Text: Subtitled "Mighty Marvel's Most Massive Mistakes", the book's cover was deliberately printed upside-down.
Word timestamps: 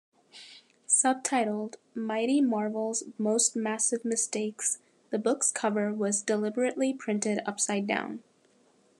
Subtitled 0.87 1.75
"Mighty 1.93 2.41
Marvel's 2.41 3.03
Most 3.19 3.55
Massive 3.55 4.03
Mistakes", 4.03 4.79
the 5.11 5.19
book's 5.19 5.51
cover 5.51 5.93
was 5.93 6.23
deliberately 6.23 6.91
printed 6.91 7.39
upside-down. 7.45 8.23